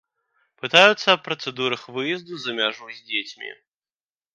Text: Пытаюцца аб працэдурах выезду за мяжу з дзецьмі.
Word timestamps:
Пытаюцца 0.61 1.07
аб 1.15 1.21
працэдурах 1.29 1.85
выезду 1.99 2.33
за 2.47 2.59
мяжу 2.61 2.93
з 2.97 3.09
дзецьмі. 3.13 3.51